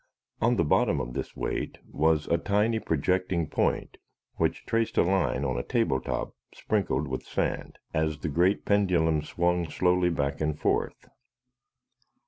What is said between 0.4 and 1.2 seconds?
On the bottom of